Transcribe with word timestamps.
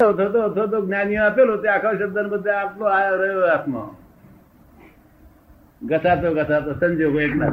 થતો 0.00 0.42
થતો 0.50 0.78
જ્ઞાનીઓ 0.80 1.22
આપેલો 1.22 1.54
તે 1.58 1.68
આખા 1.68 1.94
શબ્દ 1.94 2.26
બધે 2.32 2.52
આટલો 2.54 2.84
આયો 2.88 3.16
રહ્યો 3.16 3.46
હાથમાં 3.46 3.90
ઘસાતો 5.82 6.28
ઘસાતો 6.34 6.70
સંજોગો 6.74 7.18
એક 7.20 7.34
ના 7.34 7.50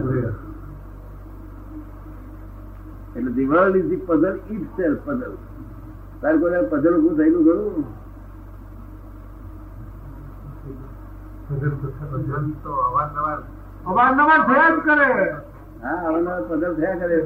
એટલે 3.16 3.32
the 3.32 3.48
is 3.74 3.88
the 3.88 4.02
itself 4.76 5.02
puzzle 5.04 5.34
તારે 6.22 6.38
કોઈ 6.40 6.62
પઝલ 6.70 6.96
ઉભું 6.96 7.16
થયેલું 7.18 7.44
ખરું? 7.46 7.86
હા, 15.82 15.98
અવારનવાર 16.02 16.44
પઝલ 16.44 16.76
થયા 16.76 17.00
કરે. 17.00 17.20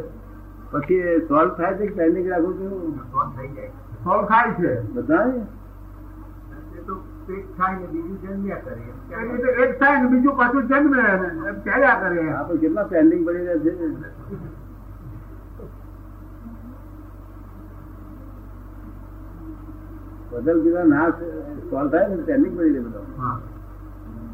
પછી 0.72 1.20
સોલ્વ 1.28 1.52
થાય 1.58 1.78
છે 1.78 1.86
પેન્ડિંગ 1.94 2.28
રાખું 2.28 2.54
કેવું 2.58 2.94
સોલ્વ 3.12 3.32
થાય 4.04 4.56
છે. 4.56 4.72
બધા 4.94 5.28
એ 9.12 9.22
રીતે 9.22 9.50
એક 9.64 9.80
થાય 9.80 9.98
ને 10.00 10.08
બીજું 10.08 10.36
પાછું 10.36 10.64
જન્મે 10.64 11.02
ચાલ્યા 11.66 12.00
કરે? 12.02 12.22
આપણે 12.32 12.60
કેટલા 12.62 12.86
પેન્ડિંગ 12.86 13.24
પડી 13.26 13.44
રહ્યા 13.44 13.64
છે 13.64 13.72
બદલ 20.32 20.60
ના 20.86 21.08
સોલ્વ 21.70 21.92
થાય 21.92 22.08
ને 22.10 22.24
પેન્ડિંગ 22.24 22.56
પડી 22.56 22.74
રહે 22.76 22.82
બધા. 22.82 23.06
હા. 23.18 23.38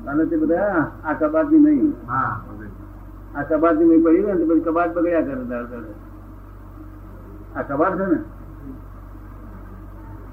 અને 0.05 0.24
તે 0.26 0.36
બધા 0.38 0.82
આ 1.04 1.13
કબાટની 1.16 1.60
નહીં 1.60 1.90
હા. 2.08 2.34
આ 3.36 3.44
કબાટની 3.44 3.88
નહીં 3.88 4.04
પડી 4.04 4.24
રહે 4.24 4.34
ને 4.34 4.46
પછી 4.46 4.63
કબાટ 4.63 4.91
બગડ્યા 4.96 5.24
કરે 5.24 5.80
આ 7.55 7.63
કબાટ 7.66 7.96
છે 7.98 8.05
ને 8.05 8.18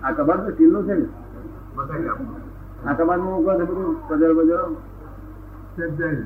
આ 0.03 0.13
કબાટ 0.13 0.41
તો 0.47 0.51
સ્ટીલનું? 0.53 0.87
છે 0.87 0.95
ને 0.95 1.07
આ 2.85 2.95
કબાટમાં 2.95 3.21
મૂકો 3.25 3.51
છે 3.59 3.65
બધું? 3.71 3.91
પધર 4.09 4.33
બજરો. 4.39 4.65
ત્યાં 5.75 5.91
જ 5.91 5.99
જાય 5.99 6.25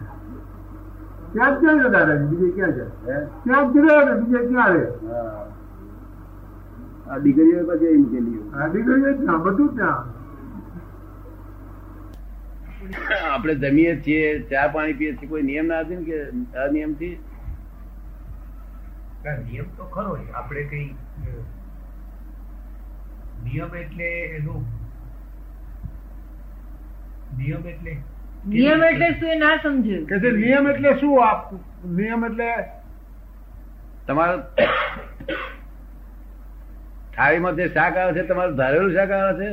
ત્યાં 1.33 1.55
જ 1.55 1.63
જાય 1.63 1.77
ને 1.83 1.89
દાદાજી 1.95 2.29
બીજે 2.31 2.49
ક્યાં 2.57 2.75
છે? 2.77 2.85
ત્યાં 3.45 3.65
જ 3.73 3.75
રહે 3.85 4.15
બીજે 4.21 4.39
ક્યાં 4.49 4.73
રહે 4.75 4.85
આ 7.07 7.19
દીકરીઓ 7.25 7.61
પછી 7.69 7.89
અહીં 7.89 8.03
મૂકેલી 8.03 8.41
આ 8.55 8.69
દીકરી 8.69 9.03
જ 9.03 9.07
બધું 9.45 9.71
ત્યાં. 9.77 10.05
આપણે 13.29 13.55
જમીએ 13.63 13.93
છીએ 14.03 14.25
ચા 14.51 14.67
પાણી 14.75 14.99
પીએ 14.99 15.13
છીએ 15.19 15.29
કોઈ 15.31 15.45
નિયમ 15.51 15.67
ના 15.67 15.83
હતી 15.85 15.97
ને 15.97 16.05
કે 16.09 16.17
અનિયમથી 16.65 17.15
ના, 19.25 19.37
નિયમ 19.45 19.67
તો 19.77 19.85
ખરો. 19.95 20.13
આપણે 20.35 20.63
કઈ 20.71 20.89
નિયમ 23.45 23.75
એટલે 23.75 24.09
એનું 24.37 24.65
નિયમ 27.37 27.67
એટલે 27.67 27.93
નિયમ 28.47 28.83
એટલે 28.83 29.09
શું 29.21 29.29
એ 29.29 29.39
ના 29.39 29.57
સમજ્યું? 29.59 30.07
કે 30.07 30.21
છે 30.21 30.31
નિયમ 30.33 30.67
એટલે 30.67 30.91
શું 31.01 31.25
આપ 31.25 31.53
નિયમ 31.93 32.25
એટલે 32.25 32.49
તમારું 34.07 34.43
થાળીમાં 37.17 37.57
જે 37.57 37.69
શાક 37.69 37.97
આવે 37.97 38.13
છે 38.15 38.23
તમારું 38.23 38.57
ધારેલું 38.57 38.95
શાક 38.95 39.11
આવે 39.11 39.33
છે? 39.41 39.51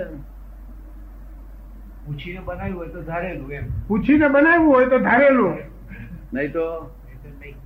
પૂછીને 2.06 2.40
બનાવ્યું 2.42 2.78
હોય 2.78 2.90
તો 2.90 3.02
ધારેલું 3.02 3.52
એમ. 3.52 3.66
પૂછીને 3.88 4.28
બનાવ્યું 4.30 4.66
હોય 4.68 4.90
તો 4.90 5.00
ધારેલું. 5.00 5.54
નહીં 6.34 6.52
તો? 6.52 6.66
નહીં 7.40 7.56
તો 7.56 7.60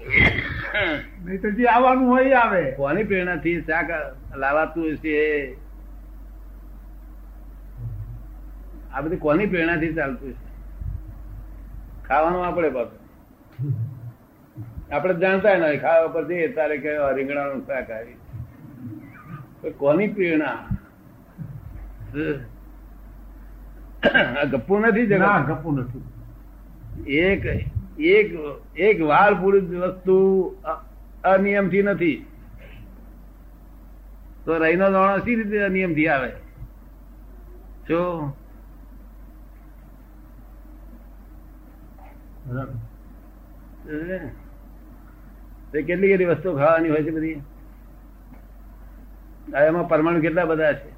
નહીં. 0.00 0.98
નહીં 1.24 1.40
તો 1.42 1.48
જે 1.50 1.64
આવવાનું 1.66 2.08
હોય 2.12 2.36
આવે. 2.42 2.62
કોની 2.78 3.04
પ્રેરણાથી 3.04 3.58
શાક 3.68 3.88
લાવાતું 4.36 4.96
છે 5.02 5.14
આ 8.94 9.02
બધી 9.02 9.22
કોની 9.26 9.50
પ્રેરણાથી 9.52 9.96
ચાલતું 9.98 10.32
છે 10.32 10.48
ખાવાનું 12.08 12.46
આપણે 12.46 12.70
પાછું. 12.76 13.00
આપણે 14.92 15.14
જાણતા 15.24 15.56
નહીં 15.62 15.80
ખાવા 15.86 16.14
પર 16.14 16.24
જઈએ 16.28 16.48
તારે 16.58 16.76
કે 16.84 16.90
રીંગણાનું 17.16 17.62
શાક 17.66 17.88
આવી. 17.90 18.18
કોની 19.78 20.08
પ્રેરણા? 20.14 20.58
ગપ્પુ 24.52 24.74
નથી 24.78 25.06
જગા 25.06 25.38
ગપ્પુ 25.48 25.48
ગપુ 25.48 25.70
નથી 25.76 26.04
એક 27.26 27.44
એક 27.98 28.28
એક 28.76 29.02
વાળ 29.02 29.34
પૂરી 29.40 29.60
વસ્તુ 29.60 30.16
અનિયમથી 31.24 31.82
નથી. 31.82 32.26
તો 34.44 34.58
રહીનો 34.58 34.90
દાણો 34.90 35.18
સી 35.18 35.34
રીતે 35.34 35.58
અનિયમથી 35.62 36.08
આવે? 36.08 36.30
જો 37.88 38.34
કેટલી 45.72 46.08
કેટલી 46.08 46.24
વસ્તુ 46.24 46.56
ખાવાની 46.56 46.88
હોય 46.88 47.02
છે 47.02 47.10
બધી? 47.10 47.42
એમાં 49.56 49.88
પરમાણુ 49.88 50.20
કેટલા 50.20 50.44
બધા 50.44 50.72
છે? 50.72 50.90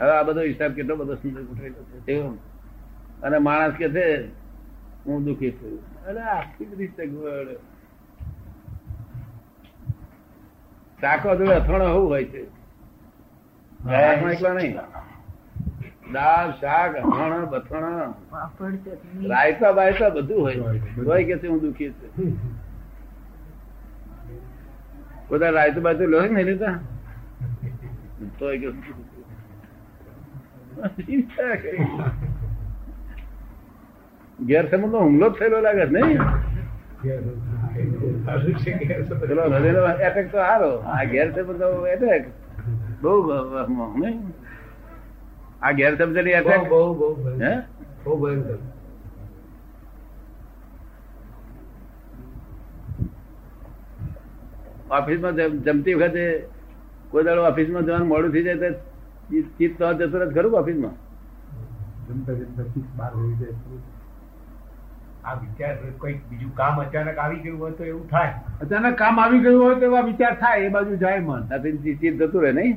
હવે 0.00 0.10
આ 0.10 0.22
બધો 0.22 0.40
હિસાબ 0.40 0.72
કેટલો 0.72 0.96
બધો 0.96 1.14
સુંદર 1.14 1.42
ગોઠવેલો 1.42 1.82
છે. 1.82 2.49
અને 3.22 3.38
માણસ 3.38 3.74
કે 3.74 3.88
છે 3.90 4.06
હું 5.06 5.24
દુઃખી 5.24 5.50
છું. 5.50 6.04
અરે 6.04 6.20
આખી 6.20 6.64
બધી 6.64 6.86
સગવડ 6.86 7.48
ચાકો 11.00 11.36
જોડે 11.36 11.54
અથાણો 11.54 11.86
હોવું 11.88 12.08
હોય 12.08 12.24
છે? 12.24 12.42
એકલા 14.32 14.54
નહીં. 14.54 14.76
દાળ 16.12 16.50
શાક 16.50 16.96
અથાણા 16.96 17.44
બથાણા. 17.44 18.14
રાયતા 19.28 19.72
બાયતા 19.72 20.08
બધું 20.08 20.40
હોય 20.42 20.54
તોય 20.78 21.24
કે 21.24 21.38
છે 21.38 21.46
હું 21.46 21.60
દુઃખી 21.60 21.90
છું. 21.90 22.38
બધા 25.30 25.50
રાયતું 25.50 25.82
બાજુ 25.82 26.06
લો 26.06 26.20
ને 26.20 26.42
લેતા 26.42 26.78
તો? 28.38 28.46
કે. 28.50 28.68
ગેરસમજ 34.40 34.84
નો 34.86 34.98
હુમલો 34.98 35.28
જ 35.28 35.34
થયેલો 35.34 35.60
લાગે 35.60 35.86
છે 35.86 35.90
નહીં? 35.96 36.20
પેલો 39.20 39.42
હૃદયનો 39.44 39.82
એટેક 40.00 40.32
તો 40.32 40.38
સારો 40.38 40.70
આ 40.90 41.04
ગેરસમજ 41.04 41.60
એટેક 41.88 42.24
બહુ 43.02 43.14
આ 45.62 45.72
ગેરસમજની 45.72 46.30
એટેક 46.32 46.62
બહુ 46.68 46.82
બહુ 46.94 47.14
બહુ 47.16 47.30
હે? 47.40 47.52
બહુ 48.04 48.16
ભયંકર. 48.16 48.58
ઓફિસમાં 54.90 55.36
જમતી 55.64 55.94
વખતે 55.94 56.24
કોઈ 57.10 57.24
દાડો 57.24 57.44
ઓફિસમાં 57.44 57.84
જવાનું 57.84 58.08
મોડું 58.08 58.32
થઈ 58.32 58.42
જાય 58.42 58.70
તો 58.70 58.70
ચિત્ત- 59.58 59.94
જતો 60.00 60.18
રહે 60.18 60.28
ખરું 60.32 60.54
ઓફિસમાં? 60.54 60.94
જમતા 62.08 62.34
જમતા 62.34 62.64
જાય 63.36 63.54
આ 65.30 65.34
વિચાર 65.40 65.72
કંઈક 66.04 66.20
બીજું 66.30 66.52
કામ 66.60 66.80
અચાનક 66.84 67.18
આવી 67.24 67.40
ગયું 67.46 67.58
હોય 67.64 67.74
તો 67.80 67.84
એવું 67.90 68.06
થાય. 68.12 68.32
અચાનક 68.66 68.96
કામ 69.02 69.20
આવી 69.24 69.42
ગયું 69.46 69.60
હોય 69.64 69.76
તો 69.82 69.90
એવા 69.90 70.04
વિચાર 70.10 70.32
થાય 70.44 70.70
એ 70.70 70.72
બાજુ 70.76 71.02
જાય 71.04 71.20
મન. 71.26 71.42
ત્યાંથી 71.50 71.98
ચિત્ત 72.04 72.22
જતું 72.22 72.40
રહે 72.46 72.52
નહીં. 72.60 72.74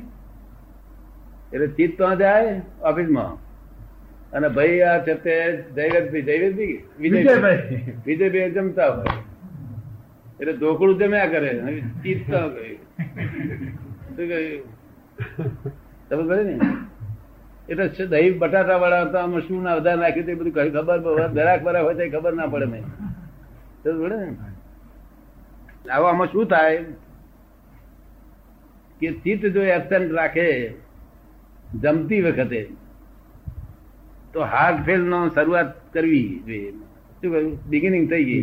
એટલે 1.52 1.68
ચિત્ત 1.78 1.92
તો 1.98 2.12
જાય 2.22 2.52
ઓફિસમાં 2.92 3.32
અને 4.38 4.48
ભાઈ 4.56 4.80
આ 4.88 4.96
છે 5.06 5.14
તે 5.26 5.36
જયવતભાઈ 5.76 6.24
જયવતભાઈ 6.28 6.76
વિજયભાઈ. 7.02 7.60
વિજયભાઈ. 8.06 8.54
જમતા 8.56 8.90
હોય. 8.96 9.16
એટલે 10.40 10.52
ઢોકળું 10.56 10.96
જમ્યા 11.00 11.30
કરે. 11.34 11.52
ચિત્ત 12.02 12.22
શું 12.30 12.50
કહ્યું 14.16 14.62
તમે 16.08 16.22
કહ્યું 16.28 16.46
ને? 16.48 16.56
એટલે 17.68 17.88
છે 17.88 18.06
દહીં 18.06 18.38
બટાટા 18.38 18.76
વાળા 18.76 19.04
તો 19.04 19.18
આમાં 19.18 19.40
શું 19.40 19.62
ના 19.62 19.74
વધારે 19.74 20.00
નાખ્યું 20.00 20.26
તે 20.26 20.34
બધું 20.34 20.52
કઈ 20.52 20.70
ખબર 20.70 21.28
દરાક 21.28 21.62
બરાક 21.62 21.84
હોય 21.84 21.94
તો 21.94 22.18
ખબર 22.18 22.32
ના 22.32 22.46
પડે 22.46 22.64
મેં 22.64 22.84
પડે 23.84 24.16
ને. 24.16 25.90
આવો 25.90 26.06
આમાં 26.06 26.26
શું 26.26 26.46
થાય? 26.46 26.84
કે 29.00 29.12
ચિત્ત 29.12 29.46
જો 29.46 29.62
એબસેન્ટ 29.62 30.12
રાખે 30.12 30.48
જમતી 31.82 32.20
વખતે 32.20 32.60
તો 34.32 34.40
હાર્ટ 34.40 34.84
ફેલ 34.86 35.02
નો 35.02 35.28
શરૂઆત 35.28 35.92
કરવી 35.92 36.42
જોઈએ. 36.46 36.72
શું 37.20 37.32
કહ્યું? 37.32 37.68
બિગિનિંગ 37.68 38.10
થઈ 38.10 38.24
ગઈ. 38.24 38.42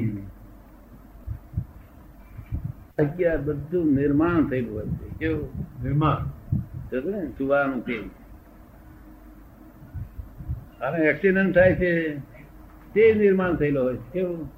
અગિયાર 3.00 3.38
બધું 3.38 3.94
નિર્માણ 3.96 4.50
થયેલું 4.50 4.74
હોય 4.76 4.86
કેવું? 5.20 5.50
નિર્માણ. 5.84 6.26
સુવાનું 7.38 7.86
તે 7.86 7.96
અને 10.82 11.06
એક્સિડન્ટ 11.06 11.56
થાય 11.56 11.76
છે 11.76 12.18
તે 12.94 13.14
નિર્માણ 13.14 13.56
થયેલો 13.56 13.84
હોય 13.84 13.98
કેવું? 14.14 14.50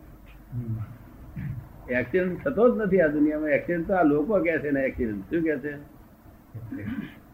એક્સિડન્ટ 1.89 2.43
થતો 2.43 2.69
જ 2.69 2.81
નથી 2.81 3.01
આ 3.01 3.07
દુનિયામાં. 3.07 3.49
એક્સિડન્ટ 3.49 3.87
તો 3.87 3.93
આ 3.93 4.03
લોકો 4.03 4.39
કે 4.39 4.59
છે 4.59 4.71
ને 4.71 4.81
એક્સિડન્ટ 4.81 5.29
શું 5.29 5.43
કે 5.43 5.57
છે? 5.57 5.73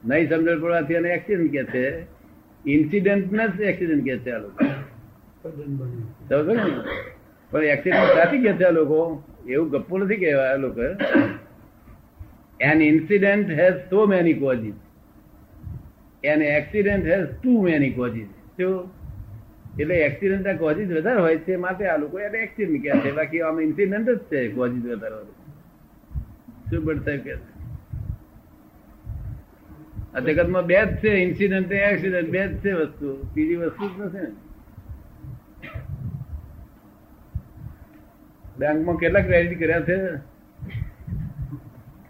નહીં 0.06 0.30
સમજણ 0.30 0.62
પડવાથી 0.62 0.94
એને 0.94 1.10
એક્સિડન્ટ 1.10 1.52
કે 1.52 1.64
છે. 1.64 1.86
ઇન્સિડન્ટ 2.66 3.32
ને 3.32 3.48
જ 3.48 3.62
એક્સિડન્ટ 3.62 4.04
કે 4.04 4.18
છે 4.18 4.32
આ 4.32 4.38
લોકો. 4.38 4.66
સમજો 6.30 6.54
ને? 6.54 6.64
પણ 7.52 7.64
એક્સિડન્ટ 7.64 8.16
સાચી 8.16 8.42
કે 8.44 8.54
છે 8.54 8.64
આ 8.64 8.72
લોકો. 8.72 9.24
એવું 9.48 9.70
ગપ્પુ 9.70 9.98
નથી 9.98 10.16
કહેવા 10.16 10.50
આ 10.54 10.56
લોકો. 10.56 10.82
An 12.60 12.82
incident 12.82 13.50
has 13.52 13.78
so 13.90 14.06
many 14.06 14.34
causes 14.34 14.76
an 16.24 16.42
accident 16.42 17.06
has 17.06 17.28
too 17.44 17.62
many 17.62 17.92
causes 17.92 18.28
એટલે 18.60 19.96
એક્સિડન્ટ 19.96 20.46
ના 20.46 20.54
કોઝિસ 20.54 20.90
વધારે 20.90 21.20
હોય 21.20 21.38
છે 21.38 21.56
માટે 21.58 21.86
આ 21.86 21.98
લોકો 21.98 22.20
એને 22.20 22.38
એક્સિડન્ટ 22.38 22.84
કહે 22.84 23.00
છે 23.00 23.12
બાકી 23.12 23.42
આમ 23.42 23.62
ઇન્સિડન્ટ 23.62 24.10
જ 24.10 24.18
છે 24.30 24.50
કોઝિસ 24.50 24.84
વધારે 24.84 25.22
શું 26.70 26.86
ભટ્ટ 26.86 27.06
સાહેબ 27.06 27.24
કહે 27.24 27.36
છે 27.36 27.48
આ 30.14 30.20
જગતમાં 30.20 30.66
બે 30.66 30.76
જ 30.76 30.96
છે 30.98 31.12
ઇન્સિડન્ટ 31.24 31.72
એક્સિડન્ટ 31.72 32.30
બે 32.30 32.48
જ 32.48 32.58
છે 32.60 32.74
વસ્તુ. 32.74 33.10
બીજી 33.36 33.56
વસ્તુ 33.56 33.86
જ 33.88 34.02
નથી 34.02 34.22
ને. 34.22 34.32
બેંકમાં 38.58 38.98
કેટલા 38.98 39.22
ક્રેડિટ 39.22 39.60
કર્યા 39.60 39.82
છે? 39.82 39.98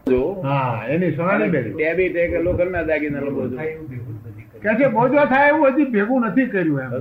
જો 0.08 0.42
હા 0.42 0.86
એની 0.88 1.12
સોનાની 1.12 1.50
બેરી 1.50 1.74
ડેબિટ 1.74 2.16
એક 2.16 2.32
લોકલના 2.44 2.84
દાગીના 2.84 3.22
લોકો 3.22 3.42
કે 4.62 4.76
છે 4.76 4.88
બોજો 4.90 5.26
થાય 5.26 5.50
એવું 5.50 5.74
હજી 5.74 5.92
ભેગું 5.92 6.26
નથી 6.26 6.50
કર્યું 6.50 6.80
એમ. 6.80 6.92